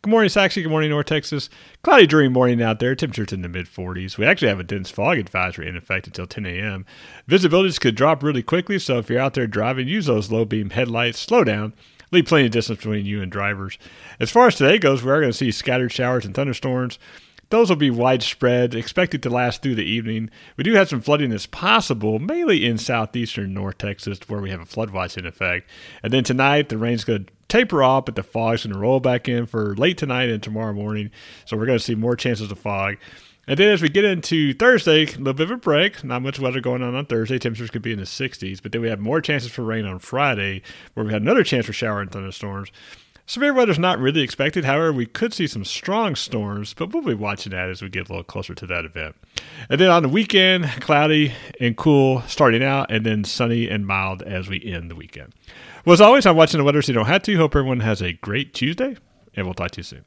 Good 0.00 0.10
morning, 0.10 0.28
Sachse. 0.28 0.54
Good 0.54 0.68
morning, 0.68 0.90
North 0.90 1.06
Texas. 1.06 1.50
Cloudy 1.82 2.06
during 2.06 2.32
morning 2.32 2.62
out 2.62 2.78
there. 2.78 2.94
Temperatures 2.94 3.32
in 3.32 3.42
the 3.42 3.48
mid 3.48 3.66
40s. 3.66 4.16
We 4.16 4.26
actually 4.26 4.46
have 4.46 4.60
a 4.60 4.64
dense 4.64 4.90
fog 4.90 5.18
advisory 5.18 5.68
in 5.68 5.76
effect 5.76 6.06
until 6.06 6.24
10 6.28 6.46
a.m. 6.46 6.86
Visibilities 7.28 7.80
could 7.80 7.96
drop 7.96 8.22
really 8.22 8.44
quickly, 8.44 8.78
so 8.78 8.98
if 8.98 9.10
you're 9.10 9.18
out 9.18 9.34
there 9.34 9.48
driving, 9.48 9.88
use 9.88 10.06
those 10.06 10.30
low 10.30 10.44
beam 10.44 10.70
headlights. 10.70 11.18
Slow 11.18 11.42
down. 11.42 11.72
Leave 12.12 12.26
plenty 12.26 12.46
of 12.46 12.52
distance 12.52 12.78
between 12.78 13.06
you 13.06 13.20
and 13.20 13.32
drivers. 13.32 13.76
As 14.20 14.30
far 14.30 14.46
as 14.46 14.54
today 14.54 14.78
goes, 14.78 15.02
we 15.02 15.10
are 15.10 15.20
going 15.20 15.32
to 15.32 15.36
see 15.36 15.50
scattered 15.50 15.90
showers 15.90 16.24
and 16.24 16.32
thunderstorms. 16.32 17.00
Those 17.50 17.68
will 17.68 17.76
be 17.76 17.90
widespread, 17.90 18.76
expected 18.76 19.20
to 19.24 19.30
last 19.30 19.62
through 19.62 19.74
the 19.74 19.84
evening. 19.84 20.30
We 20.56 20.62
do 20.62 20.74
have 20.74 20.90
some 20.90 21.00
flooding 21.00 21.30
that's 21.30 21.46
possible, 21.46 22.20
mainly 22.20 22.64
in 22.64 22.78
southeastern 22.78 23.52
North 23.52 23.78
Texas, 23.78 24.20
where 24.28 24.40
we 24.40 24.50
have 24.50 24.60
a 24.60 24.66
flood 24.66 24.90
watch 24.90 25.18
in 25.18 25.26
effect. 25.26 25.68
And 26.04 26.12
then 26.12 26.22
tonight, 26.22 26.68
the 26.68 26.78
rain's 26.78 27.04
going 27.04 27.24
to 27.24 27.32
taper 27.48 27.82
off, 27.82 28.04
but 28.04 28.14
the 28.14 28.22
fog's 28.22 28.64
going 28.64 28.74
to 28.74 28.80
roll 28.80 29.00
back 29.00 29.28
in 29.28 29.46
for 29.46 29.74
late 29.76 29.98
tonight 29.98 30.28
and 30.28 30.42
tomorrow 30.42 30.72
morning. 30.72 31.10
So 31.46 31.56
we're 31.56 31.66
going 31.66 31.78
to 31.78 31.84
see 31.84 31.94
more 31.94 32.16
chances 32.16 32.50
of 32.50 32.58
fog. 32.58 32.96
And 33.48 33.58
then 33.58 33.70
as 33.72 33.80
we 33.80 33.88
get 33.88 34.04
into 34.04 34.52
Thursday, 34.52 35.04
a 35.04 35.10
little 35.12 35.32
bit 35.32 35.44
of 35.44 35.50
a 35.52 35.56
break. 35.56 36.04
Not 36.04 36.20
much 36.20 36.38
weather 36.38 36.60
going 36.60 36.82
on 36.82 36.94
on 36.94 37.06
Thursday. 37.06 37.38
Temperatures 37.38 37.70
could 37.70 37.80
be 37.80 37.92
in 37.92 37.98
the 37.98 38.04
60s. 38.04 38.62
But 38.62 38.72
then 38.72 38.82
we 38.82 38.90
have 38.90 39.00
more 39.00 39.22
chances 39.22 39.50
for 39.50 39.62
rain 39.62 39.86
on 39.86 39.98
Friday, 39.98 40.60
where 40.92 41.06
we 41.06 41.12
had 41.12 41.22
another 41.22 41.42
chance 41.42 41.64
for 41.64 41.72
shower 41.72 42.02
and 42.02 42.10
thunderstorms. 42.10 42.70
Severe 43.28 43.52
weather 43.52 43.72
is 43.72 43.78
not 43.78 43.98
really 43.98 44.22
expected. 44.22 44.64
However, 44.64 44.90
we 44.90 45.04
could 45.04 45.34
see 45.34 45.46
some 45.46 45.62
strong 45.62 46.16
storms, 46.16 46.72
but 46.72 46.94
we'll 46.94 47.02
be 47.02 47.12
watching 47.12 47.52
that 47.52 47.68
as 47.68 47.82
we 47.82 47.90
get 47.90 48.08
a 48.08 48.12
little 48.12 48.24
closer 48.24 48.54
to 48.54 48.66
that 48.66 48.86
event. 48.86 49.16
And 49.68 49.78
then 49.78 49.90
on 49.90 50.02
the 50.02 50.08
weekend, 50.08 50.64
cloudy 50.80 51.34
and 51.60 51.76
cool 51.76 52.22
starting 52.22 52.64
out, 52.64 52.90
and 52.90 53.04
then 53.04 53.24
sunny 53.24 53.68
and 53.68 53.86
mild 53.86 54.22
as 54.22 54.48
we 54.48 54.64
end 54.64 54.90
the 54.90 54.94
weekend. 54.94 55.34
Well, 55.84 55.92
as 55.92 56.00
always, 56.00 56.24
I'm 56.24 56.36
watching 56.36 56.56
the 56.56 56.64
weather 56.64 56.80
so 56.80 56.88
you 56.88 56.94
don't 56.94 57.04
have 57.04 57.22
to. 57.24 57.36
Hope 57.36 57.54
everyone 57.54 57.80
has 57.80 58.00
a 58.00 58.14
great 58.14 58.54
Tuesday, 58.54 58.96
and 59.34 59.44
we'll 59.44 59.52
talk 59.52 59.72
to 59.72 59.80
you 59.80 59.84
soon. 59.84 60.06